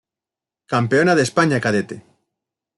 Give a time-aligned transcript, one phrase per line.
[0.73, 1.97] Campeona de España Cadete.